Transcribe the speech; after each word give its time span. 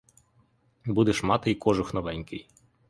Будеш 0.85 1.23
мати 1.23 1.51
й 1.51 1.55
кожух 1.55 1.93
новенький. 1.93 2.49